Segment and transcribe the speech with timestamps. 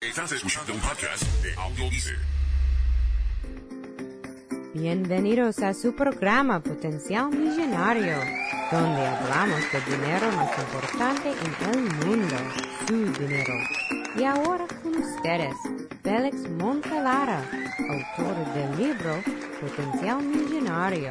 [0.00, 1.90] Estás escuchando un podcast de Audio
[4.72, 8.14] Bienvenidos a su programa Potencial Millonario,
[8.70, 12.36] donde hablamos del dinero más importante en el mundo,
[12.86, 13.54] su dinero.
[14.16, 15.56] Y ahora con ustedes,
[16.04, 17.42] Félix Montelara,
[17.90, 19.20] autor del libro
[19.60, 21.10] Potencial Millonario.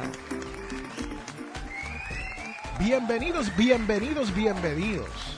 [2.78, 5.36] Bienvenidos, bienvenidos, bienvenidos.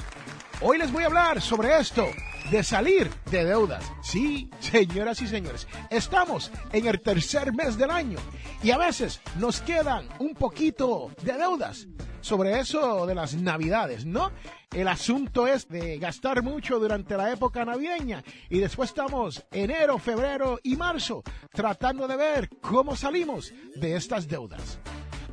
[0.60, 2.06] Hoy les voy a hablar sobre esto
[2.50, 3.84] de salir de deudas.
[4.02, 8.18] Sí, señoras y señores, estamos en el tercer mes del año
[8.62, 11.86] y a veces nos quedan un poquito de deudas
[12.20, 14.32] sobre eso de las navidades, ¿no?
[14.72, 20.58] El asunto es de gastar mucho durante la época navideña y después estamos enero, febrero
[20.62, 21.22] y marzo
[21.52, 24.80] tratando de ver cómo salimos de estas deudas.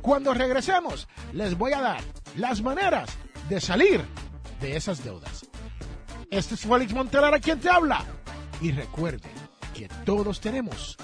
[0.02, 2.00] Cuando regresemos, les voy a dar
[2.36, 3.10] las maneras
[3.48, 4.04] de salir
[4.60, 5.47] de esas deudas.
[6.30, 8.04] Este es Félix Montelara quien te habla.
[8.60, 9.30] Y recuerde
[9.74, 10.98] que todos tenemos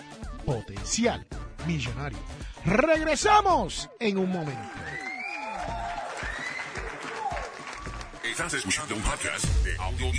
[0.45, 1.27] potencial
[1.67, 2.19] millonario.
[2.65, 4.71] Regresamos en un momento.
[8.23, 10.11] Estás escuchando un podcast de Audio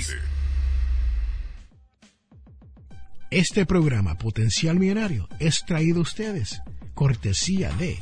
[3.30, 6.62] Este programa Potencial Millonario es traído a ustedes
[6.94, 8.00] cortesía de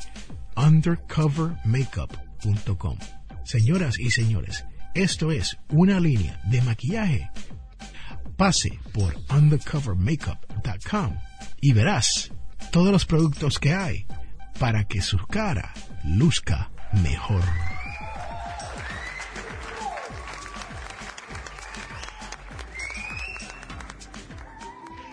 [0.56, 2.98] undercovermakeup.com.
[3.44, 7.30] Señoras y señores, esto es una línea de maquillaje.
[8.36, 11.16] Pase por undercovermakeup.com
[11.60, 12.32] y verás
[12.70, 14.06] todos los productos que hay
[14.58, 15.72] para que su cara
[16.04, 16.70] luzca
[17.02, 17.42] mejor.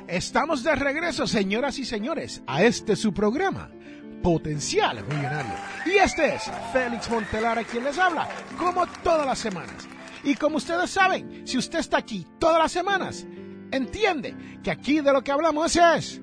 [0.07, 3.71] Estamos de regreso, señoras y señores, a este su programa,
[4.22, 5.53] Potencial Millonario.
[5.86, 8.27] Y este es Félix Montelara quien les habla,
[8.58, 9.88] como todas las semanas.
[10.23, 13.25] Y como ustedes saben, si usted está aquí todas las semanas,
[13.72, 16.22] entiende que aquí de lo que hablamos es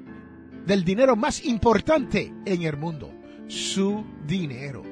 [0.64, 3.12] del dinero más importante en el mundo,
[3.48, 4.82] su dinero.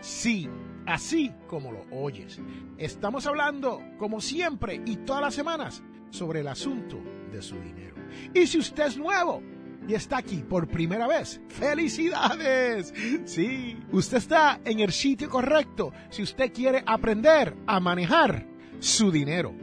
[0.00, 0.48] Sí,
[0.86, 2.40] así como lo oyes.
[2.78, 6.98] Estamos hablando, como siempre y todas las semanas, sobre el asunto
[7.30, 7.96] de su dinero.
[8.34, 9.42] Y si usted es nuevo
[9.88, 12.92] y está aquí por primera vez, ¡felicidades!
[13.24, 18.46] Sí, usted está en el sitio correcto si usted quiere aprender a manejar
[18.78, 19.54] su dinero.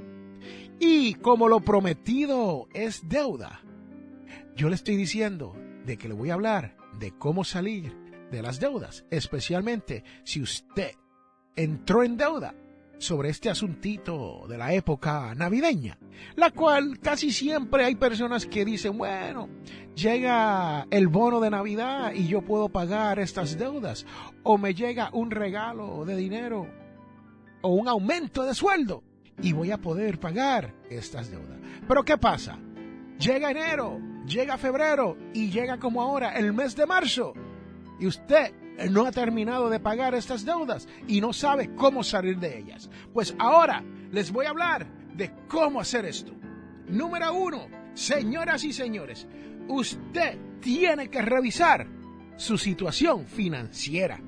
[0.80, 3.62] Y como lo prometido es deuda,
[4.56, 7.96] yo le estoy diciendo de que le voy a hablar de cómo salir
[8.32, 10.92] de las deudas, especialmente si usted
[11.56, 12.56] entró en deuda
[12.98, 15.98] sobre este asuntito de la época navideña,
[16.36, 19.50] la cual casi siempre hay personas que dicen, bueno,
[19.96, 24.06] llega el bono de Navidad y yo puedo pagar estas deudas,
[24.44, 26.68] o me llega un regalo de dinero
[27.62, 29.04] o un aumento de sueldo
[29.42, 31.60] y voy a poder pagar estas deudas.
[31.88, 32.60] Pero ¿qué pasa?
[33.20, 37.34] Llega enero, llega febrero y llega como ahora el mes de marzo
[38.00, 38.54] y usted
[38.90, 42.90] no ha terminado de pagar estas deudas y no sabe cómo salir de ellas.
[43.14, 46.34] Pues ahora les voy a hablar de cómo hacer esto.
[46.88, 49.28] Número uno, señoras y señores,
[49.68, 51.88] usted tiene que revisar
[52.36, 54.20] su situación financiera.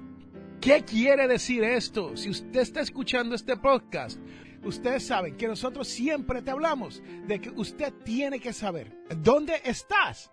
[0.62, 2.16] ¿Qué quiere decir esto?
[2.16, 4.20] Si usted está escuchando este podcast,
[4.64, 10.32] ustedes saben que nosotros siempre te hablamos de que usted tiene que saber dónde estás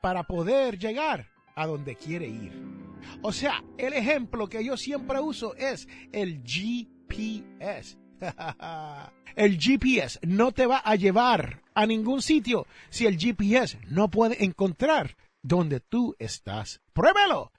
[0.00, 2.87] para poder llegar a donde quiere ir.
[3.22, 7.98] O sea, el ejemplo que yo siempre uso es el GPS.
[9.36, 14.44] el GPS no te va a llevar a ningún sitio si el GPS no puede
[14.44, 16.80] encontrar donde tú estás.
[16.92, 17.52] Pruébelo.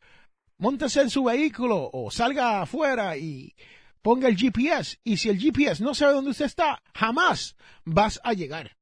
[0.57, 3.55] Móntese en su vehículo o salga afuera y
[4.01, 4.99] ponga el GPS.
[5.03, 7.55] Y si el GPS no sabe dónde usted está, jamás
[7.85, 8.77] vas a llegar.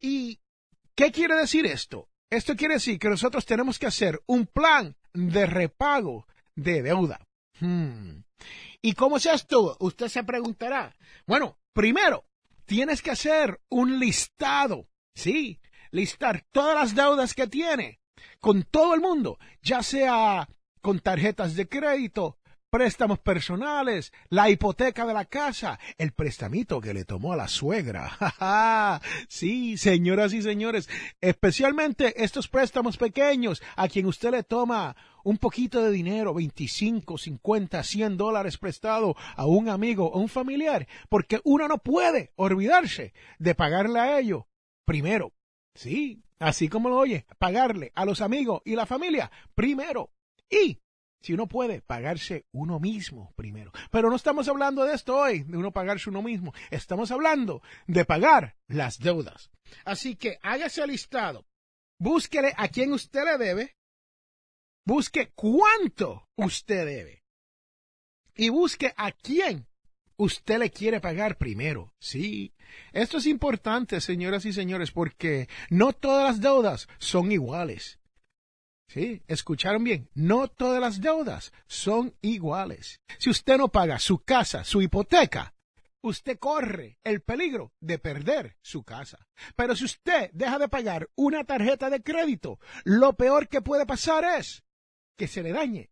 [0.00, 0.38] ¿Y
[0.94, 2.08] qué quiere decir esto?
[2.30, 7.26] Esto quiere decir que nosotros tenemos que hacer un plan de repago de deuda.
[7.58, 8.22] Hmm.
[8.82, 9.76] ¿Y cómo es esto?
[9.80, 10.94] Usted se preguntará.
[11.26, 12.24] Bueno, primero,
[12.66, 14.86] tienes que hacer un listado.
[15.14, 15.58] Sí,
[15.90, 18.00] listar todas las deudas que tiene
[18.40, 20.48] con todo el mundo, ya sea
[20.80, 22.35] con tarjetas de crédito,
[22.70, 29.00] préstamos personales, la hipoteca de la casa, el prestamito que le tomó a la suegra.
[29.28, 30.88] sí, señoras y señores,
[31.20, 37.82] especialmente estos préstamos pequeños a quien usted le toma un poquito de dinero, 25, 50,
[37.82, 43.54] 100 dólares prestado a un amigo o un familiar, porque uno no puede olvidarse de
[43.54, 44.44] pagarle a ellos
[44.84, 45.32] primero.
[45.74, 50.10] Sí, así como lo oye, pagarle a los amigos y la familia primero.
[50.48, 50.78] Y
[51.26, 53.72] si uno puede pagarse uno mismo primero.
[53.90, 56.54] Pero no estamos hablando de esto hoy, de uno pagarse uno mismo.
[56.70, 59.50] Estamos hablando de pagar las deudas.
[59.84, 61.44] Así que hágase el listado.
[61.98, 63.76] Búsquele a quién usted le debe.
[64.84, 67.24] Busque cuánto usted debe.
[68.36, 69.66] Y busque a quién
[70.16, 71.92] usted le quiere pagar primero.
[71.98, 72.54] Sí,
[72.92, 77.98] esto es importante, señoras y señores, porque no todas las deudas son iguales.
[78.88, 83.00] Sí, escucharon bien, no todas las deudas son iguales.
[83.18, 85.54] Si usted no paga su casa, su hipoteca,
[86.02, 89.26] usted corre el peligro de perder su casa.
[89.56, 94.24] Pero si usted deja de pagar una tarjeta de crédito, lo peor que puede pasar
[94.38, 94.64] es
[95.16, 95.90] que se le dañe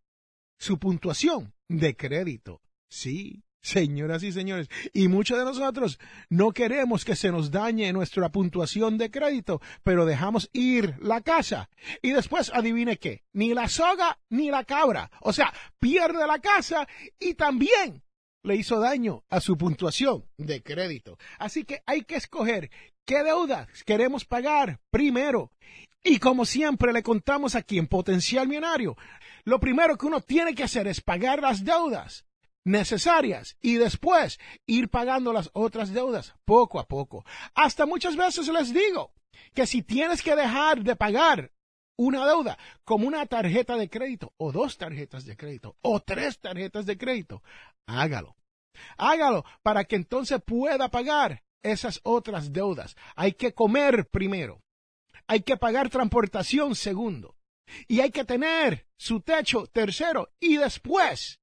[0.57, 2.61] su puntuación de crédito.
[2.89, 4.69] Sí, señoras y señores.
[4.93, 10.05] Y muchos de nosotros no queremos que se nos dañe nuestra puntuación de crédito, pero
[10.05, 11.69] dejamos ir la casa.
[12.01, 15.09] Y después, adivine qué, ni la soga ni la cabra.
[15.21, 16.87] O sea, pierde la casa
[17.19, 18.03] y también
[18.43, 21.17] le hizo daño a su puntuación de crédito.
[21.39, 22.69] Así que hay que escoger
[23.03, 25.51] qué deudas queremos pagar primero.
[26.03, 28.95] Y como siempre le contamos aquí en Potencial Millonario,
[29.43, 32.24] lo primero que uno tiene que hacer es pagar las deudas
[32.65, 37.23] necesarias y después ir pagando las otras deudas poco a poco.
[37.53, 39.13] Hasta muchas veces les digo
[39.53, 41.51] que si tienes que dejar de pagar
[41.97, 46.85] una deuda como una tarjeta de crédito o dos tarjetas de crédito o tres tarjetas
[46.85, 47.41] de crédito,
[47.87, 48.35] hágalo.
[48.97, 52.95] Hágalo para que entonces pueda pagar esas otras deudas.
[53.15, 54.61] Hay que comer primero.
[55.27, 57.35] Hay que pagar transportación segundo.
[57.87, 60.29] Y hay que tener su techo tercero.
[60.39, 61.39] Y después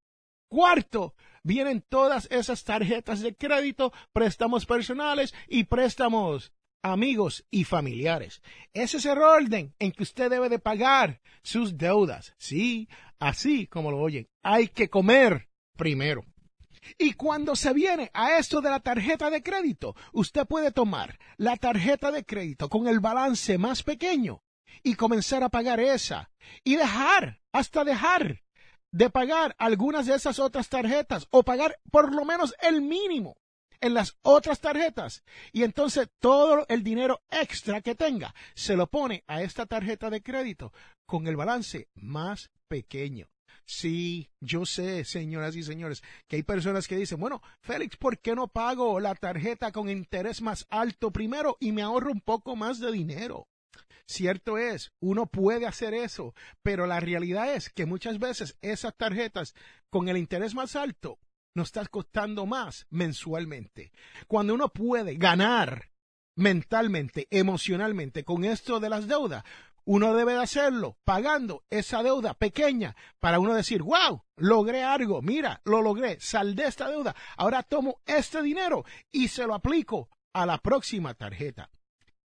[0.53, 6.53] Cuarto, vienen todas esas tarjetas de crédito, préstamos personales y préstamos
[6.83, 8.43] amigos y familiares.
[8.71, 12.35] Ese es el orden en que usted debe de pagar sus deudas.
[12.37, 16.23] Sí, así como lo oyen, hay que comer primero.
[16.99, 21.57] Y cuando se viene a esto de la tarjeta de crédito, usted puede tomar la
[21.57, 24.43] tarjeta de crédito con el balance más pequeño
[24.83, 26.29] y comenzar a pagar esa
[26.63, 28.42] y dejar, hasta dejar
[28.93, 33.35] de pagar algunas de esas otras tarjetas o pagar por lo menos el mínimo
[33.81, 39.23] en las otras tarjetas y entonces todo el dinero extra que tenga se lo pone
[39.27, 40.71] a esta tarjeta de crédito
[41.05, 43.27] con el balance más pequeño.
[43.65, 48.35] Sí, yo sé, señoras y señores, que hay personas que dicen, bueno, Félix, ¿por qué
[48.35, 52.79] no pago la tarjeta con interés más alto primero y me ahorro un poco más
[52.79, 53.47] de dinero?
[54.07, 59.55] Cierto es, uno puede hacer eso, pero la realidad es que muchas veces esas tarjetas
[59.89, 61.19] con el interés más alto
[61.55, 63.91] nos están costando más mensualmente.
[64.27, 65.89] Cuando uno puede ganar
[66.35, 69.43] mentalmente, emocionalmente con esto de las deudas,
[69.85, 75.61] uno debe de hacerlo pagando esa deuda pequeña para uno decir, wow, logré algo, mira,
[75.65, 80.57] lo logré, saldé esta deuda, ahora tomo este dinero y se lo aplico a la
[80.57, 81.69] próxima tarjeta.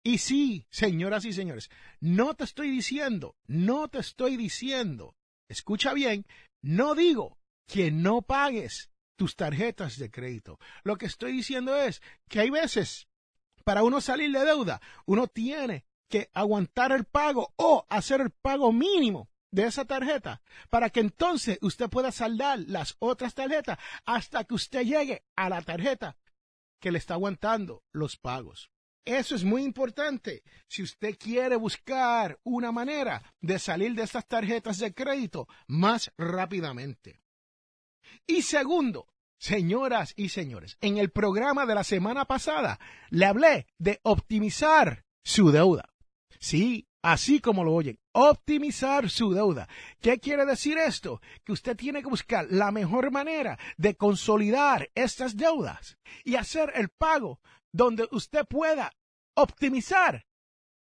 [0.06, 5.16] Y sí, señoras y señores, no te estoy diciendo, no te estoy diciendo,
[5.48, 6.26] escucha bien,
[6.60, 10.58] no digo que no pagues tus tarjetas de crédito.
[10.82, 13.08] Lo que estoy diciendo es que hay veces,
[13.64, 18.72] para uno salir de deuda, uno tiene que aguantar el pago o hacer el pago
[18.72, 24.54] mínimo de esa tarjeta para que entonces usted pueda saldar las otras tarjetas hasta que
[24.54, 26.18] usted llegue a la tarjeta
[26.78, 28.73] que le está aguantando los pagos.
[29.04, 30.42] Eso es muy importante.
[30.66, 37.20] Si usted quiere buscar una manera de salir de estas tarjetas de crédito más rápidamente.
[38.26, 42.78] Y segundo, señoras y señores, en el programa de la semana pasada
[43.10, 45.90] le hablé de optimizar su deuda.
[46.38, 49.68] Sí, así como lo oyen, optimizar su deuda.
[50.00, 51.20] ¿Qué quiere decir esto?
[51.44, 56.88] Que usted tiene que buscar la mejor manera de consolidar estas deudas y hacer el
[56.88, 57.40] pago
[57.74, 58.92] donde usted pueda
[59.34, 60.24] optimizar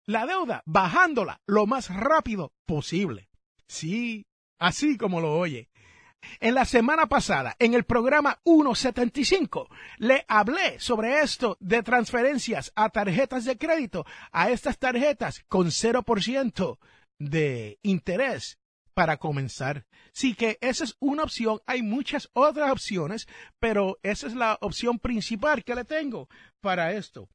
[0.05, 3.31] la deuda bajándola lo más rápido posible.
[3.67, 4.27] Sí,
[4.59, 5.71] así como lo oye.
[6.39, 9.69] En la semana pasada, en el programa 175,
[9.99, 16.79] le hablé sobre esto de transferencias a tarjetas de crédito, a estas tarjetas con 0%
[17.19, 18.59] de interés
[18.97, 19.85] para comenzar.
[20.13, 23.29] Sí que esa es una opción, hay muchas otras opciones,
[23.61, 26.31] pero esa es la opción principal que le tengo
[26.63, 27.29] para esto.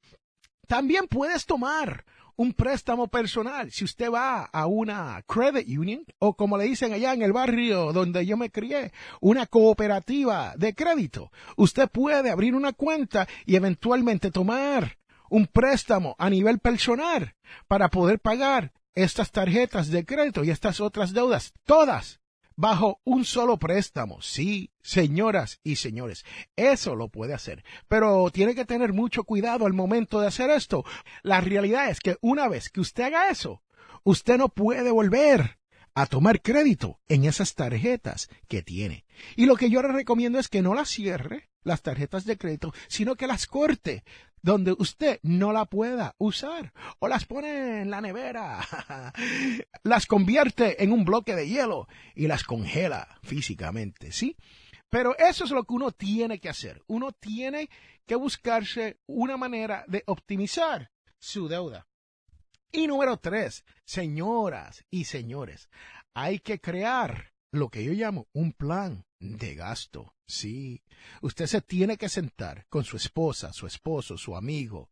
[0.68, 2.04] También puedes tomar
[2.36, 7.14] un préstamo personal si usted va a una credit union o como le dicen allá
[7.14, 11.32] en el barrio donde yo me crié, una cooperativa de crédito.
[11.58, 14.98] Usted puede abrir una cuenta y eventualmente tomar
[15.30, 17.36] un préstamo a nivel personal
[17.68, 22.22] para poder pagar estas tarjetas de crédito y estas otras deudas, todas
[22.56, 24.22] bajo un solo préstamo.
[24.22, 27.64] Sí, señoras y señores, eso lo puede hacer.
[27.88, 30.86] Pero tiene que tener mucho cuidado al momento de hacer esto.
[31.24, 33.64] La realidad es que una vez que usted haga eso,
[34.04, 35.58] usted no puede volver
[35.94, 39.06] a tomar crédito en esas tarjetas que tiene.
[39.36, 42.74] Y lo que yo le recomiendo es que no las cierre, las tarjetas de crédito,
[42.88, 44.04] sino que las corte
[44.42, 48.60] donde usted no la pueda usar o las pone en la nevera,
[49.84, 54.36] las convierte en un bloque de hielo y las congela físicamente, ¿sí?
[54.90, 56.84] Pero eso es lo que uno tiene que hacer.
[56.88, 57.70] Uno tiene
[58.06, 61.88] que buscarse una manera de optimizar su deuda.
[62.74, 65.70] Y número tres, señoras y señores,
[66.14, 70.14] hay que crear lo que yo llamo un plan de gasto.
[70.32, 70.82] Sí,
[71.22, 74.90] usted se tiene que sentar con su esposa, su esposo, su amigo,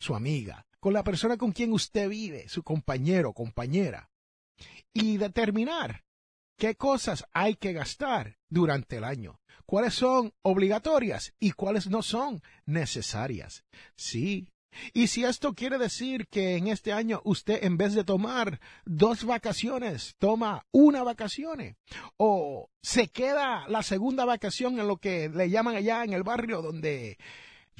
[0.00, 4.10] su amiga, con la persona con quien usted vive, su compañero, compañera,
[4.92, 6.02] y determinar
[6.58, 12.42] qué cosas hay que gastar durante el año, cuáles son obligatorias y cuáles no son
[12.66, 13.64] necesarias.
[13.94, 14.48] Sí,
[14.92, 19.24] y si esto quiere decir que en este año usted en vez de tomar dos
[19.24, 21.76] vacaciones, toma una vacación
[22.16, 26.62] o se queda la segunda vacación en lo que le llaman allá en el barrio
[26.62, 27.18] donde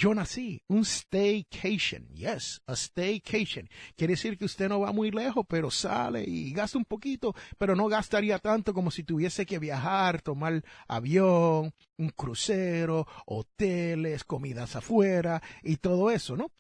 [0.00, 3.69] yo nací, un staycation, yes, a staycation.
[3.97, 7.76] Quiere decir que usted no va muy lejos, pero sale y gasta un poquito, pero
[7.76, 15.42] no gastaría tanto como si tuviese que viajar, tomar avión, un crucero, hoteles, comidas afuera
[15.62, 16.50] y todo eso, ¿no?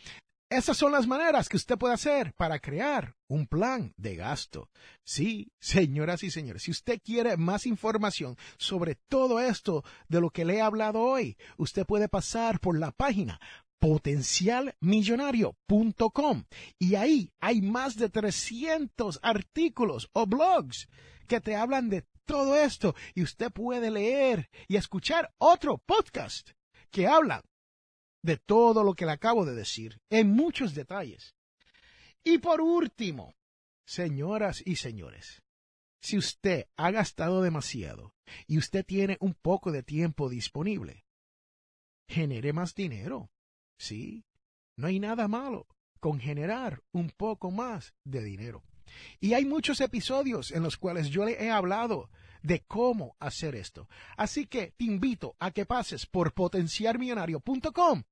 [0.50, 4.68] Esas son las maneras que usted puede hacer para crear un plan de gasto.
[5.04, 10.44] Sí, señoras y señores, si usted quiere más información sobre todo esto de lo que
[10.44, 13.38] le he hablado hoy, usted puede pasar por la página
[13.78, 16.44] potencialmillonario.com
[16.80, 20.88] y ahí hay más de 300 artículos o blogs
[21.28, 26.50] que te hablan de todo esto y usted puede leer y escuchar otro podcast
[26.90, 27.44] que habla
[28.22, 31.34] de todo lo que le acabo de decir, en muchos detalles.
[32.22, 33.34] Y por último,
[33.84, 35.42] señoras y señores,
[36.00, 38.14] si usted ha gastado demasiado
[38.46, 41.04] y usted tiene un poco de tiempo disponible,
[42.08, 43.30] genere más dinero.
[43.78, 44.24] Sí,
[44.76, 45.66] no hay nada malo
[46.00, 48.62] con generar un poco más de dinero.
[49.20, 52.10] Y hay muchos episodios en los cuales yo le he hablado
[52.42, 53.88] de cómo hacer esto.
[54.16, 58.02] Así que te invito a que pases por potenciarmillonario.com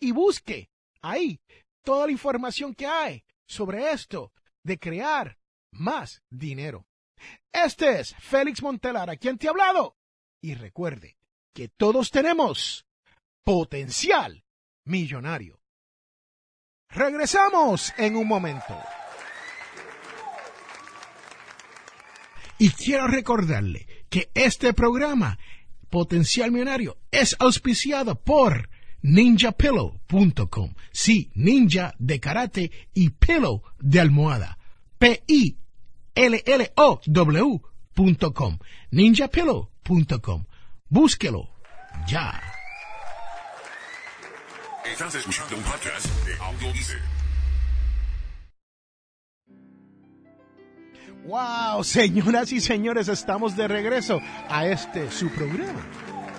[0.00, 0.70] y busque
[1.02, 1.40] ahí
[1.82, 5.38] toda la información que hay sobre esto de crear
[5.72, 6.86] más dinero.
[7.52, 9.96] Este es Félix Montelara, quien te ha hablado.
[10.40, 11.16] Y recuerde
[11.54, 12.86] que todos tenemos
[13.42, 14.44] potencial
[14.84, 15.60] millonario.
[16.90, 18.78] Regresamos en un momento.
[22.58, 25.38] Y quiero recordarle que este programa,
[25.90, 28.68] Potencial Millonario, es auspiciado por
[29.02, 30.74] ninjapillow.com.
[30.92, 34.58] Sí, ninja de karate y pillow de almohada.
[34.98, 35.58] P-I-L-L-O-W.com.
[38.90, 40.44] ninjapillow.com.
[40.88, 41.50] Búsquelo
[42.06, 42.40] ya.
[44.84, 46.72] Estás escuchando un podcast de Audio
[51.26, 55.84] Wow, señoras y señores, estamos de regreso a este su programa,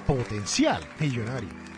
[0.07, 1.68] Potencial Millonario.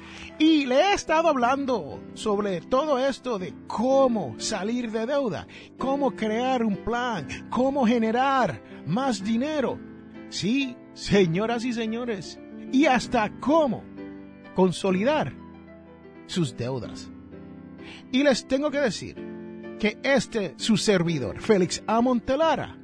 [0.42, 5.46] Y le he estado hablando sobre todo esto de cómo salir de deuda,
[5.78, 9.80] cómo crear un plan, cómo generar más dinero.
[10.30, 12.40] Sí, señoras y señores,
[12.72, 13.84] y hasta cómo
[14.56, 15.32] consolidar
[16.26, 17.12] sus deudas.
[18.12, 22.02] Y les tengo que decir que este su servidor, Félix A.
[22.02, 22.80] Montelara,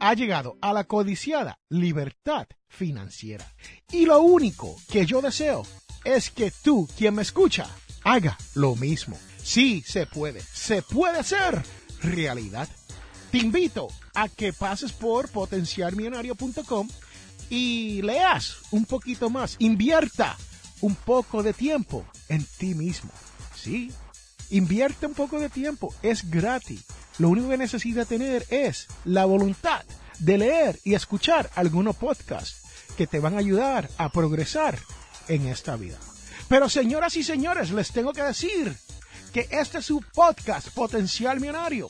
[0.00, 3.44] ha llegado a la codiciada libertad financiera.
[3.92, 5.62] Y lo único que yo deseo
[6.04, 7.68] es que tú, quien me escucha,
[8.04, 9.18] haga lo mismo.
[9.42, 10.40] Sí, se puede.
[10.40, 11.62] Se puede hacer
[12.02, 12.68] realidad.
[13.30, 16.88] Te invito a que pases por potenciarmillonario.com
[17.48, 19.56] y leas un poquito más.
[19.58, 20.36] Invierta
[20.80, 23.10] un poco de tiempo en ti mismo.
[23.54, 23.92] Sí,
[24.50, 25.94] invierte un poco de tiempo.
[26.02, 26.84] Es gratis.
[27.18, 29.84] Lo único que necesita tener es la voluntad
[30.18, 32.62] de leer y escuchar algunos podcasts
[32.96, 34.78] que te van a ayudar a progresar
[35.28, 35.98] en esta vida.
[36.48, 38.76] Pero señoras y señores, les tengo que decir
[39.32, 41.88] que este es su podcast Potencial Millonario.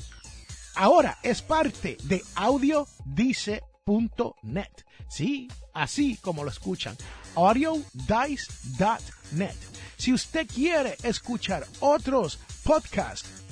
[0.75, 4.71] Ahora es parte de audiodice.net.
[5.09, 6.97] Sí, así como lo escuchan.
[7.35, 9.57] audiodice.net.
[9.97, 13.43] Si usted quiere escuchar otros podcasts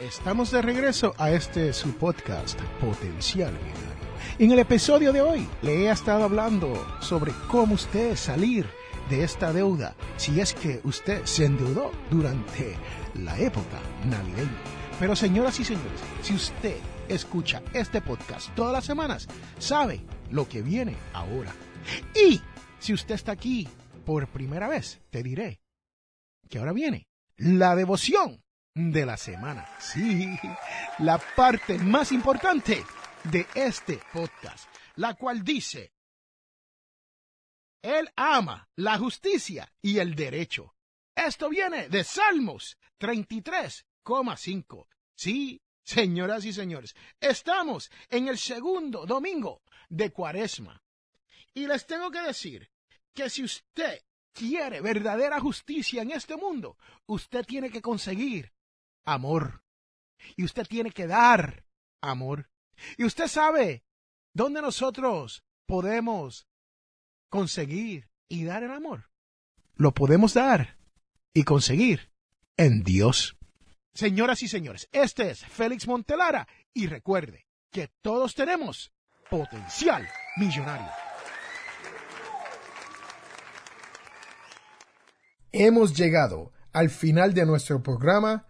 [0.00, 4.08] Estamos de regreso a este su podcast Potencial Millonario.
[4.38, 8.66] En el episodio de hoy le he estado hablando sobre cómo usted salir
[9.10, 12.76] de esta deuda si es que usted se endeudó durante
[13.12, 14.56] la época navideña.
[14.98, 19.28] Pero señoras y señores, si usted escucha este podcast todas las semanas,
[19.58, 21.52] sabe lo que viene ahora.
[22.14, 22.40] Y
[22.78, 23.68] si usted está aquí
[24.06, 25.60] por primera vez, te diré
[26.48, 28.40] que ahora viene la devoción
[28.74, 29.68] de la semana.
[29.78, 30.38] Sí,
[30.98, 32.84] la parte más importante
[33.24, 35.92] de este podcast, la cual dice,
[37.82, 40.74] Él ama la justicia y el derecho.
[41.14, 44.86] Esto viene de Salmos 33,5.
[45.14, 50.82] Sí, señoras y señores, estamos en el segundo domingo de Cuaresma.
[51.52, 52.70] Y les tengo que decir
[53.12, 54.00] que si usted
[54.32, 58.52] quiere verdadera justicia en este mundo, usted tiene que conseguir
[59.04, 59.62] amor.
[60.36, 61.64] Y usted tiene que dar
[62.00, 62.50] amor.
[62.96, 63.84] Y usted sabe
[64.32, 66.46] dónde nosotros podemos
[67.28, 69.10] conseguir y dar el amor.
[69.74, 70.78] Lo podemos dar
[71.32, 72.10] y conseguir
[72.56, 73.36] en Dios.
[73.92, 78.92] Señoras y señores, este es Félix Montelara y recuerde que todos tenemos
[79.28, 80.88] potencial millonario.
[85.52, 88.49] Hemos llegado al final de nuestro programa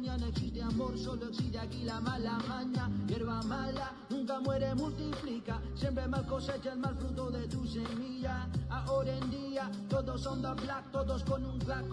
[4.61, 5.61] Muere, multiplica.
[5.75, 8.47] Siempre mal cosecha el mal fruto de tu semilla.
[8.69, 11.85] Ahora en día, todos son the black, todos con un black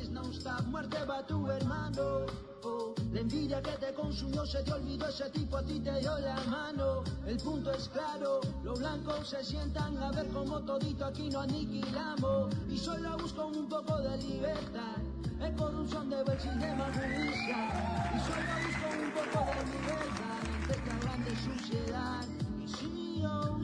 [0.00, 0.64] is no stop.
[0.66, 2.26] Muerte va tu hermano.
[2.64, 6.16] Oh, la envidia que te consumió se te olvidó, ese tipo a ti te dio
[6.18, 7.02] la mano.
[7.26, 12.54] El punto es claro, los blancos se sientan a ver como todito aquí no aniquilamos.
[12.68, 14.98] Y solo busco un poco de libertad.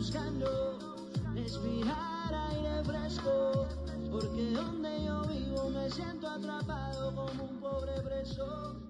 [0.09, 0.97] Buscando
[1.35, 3.67] respirar aire fresco
[4.11, 8.88] porque donde yo vivo me siento atrapado como un pobre preso